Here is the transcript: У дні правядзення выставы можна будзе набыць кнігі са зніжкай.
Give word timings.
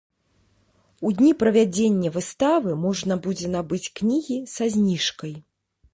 У 1.09 1.11
дні 1.19 1.33
правядзення 1.43 2.09
выставы 2.17 2.71
можна 2.89 3.13
будзе 3.27 3.47
набыць 3.57 3.85
кнігі 4.01 4.37
са 4.55 4.63
зніжкай. 4.79 5.41